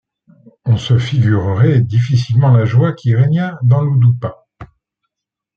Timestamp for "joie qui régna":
2.65-3.59